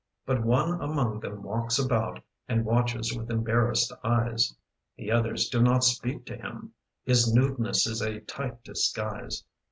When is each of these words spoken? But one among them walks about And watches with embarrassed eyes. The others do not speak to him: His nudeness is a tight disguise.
But 0.25 0.43
one 0.43 0.81
among 0.81 1.19
them 1.19 1.43
walks 1.43 1.77
about 1.77 2.23
And 2.47 2.65
watches 2.65 3.15
with 3.15 3.29
embarrassed 3.29 3.93
eyes. 4.03 4.55
The 4.97 5.11
others 5.11 5.47
do 5.47 5.61
not 5.61 5.83
speak 5.83 6.25
to 6.25 6.37
him: 6.37 6.71
His 7.03 7.31
nudeness 7.31 7.85
is 7.85 8.01
a 8.01 8.21
tight 8.21 8.63
disguise. 8.63 9.43